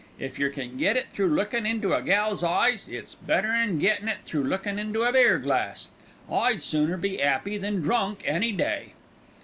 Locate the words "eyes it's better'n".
2.43-3.77